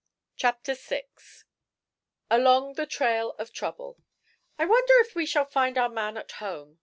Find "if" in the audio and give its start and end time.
5.01-5.13